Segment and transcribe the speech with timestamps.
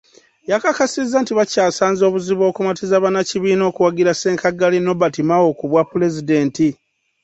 [0.51, 6.67] Yakakasizza nti bakyasanze obuzibu okumatiza bannakibiina okuwagira ssenkaggale Nobert Mao ku bwapulezidenti.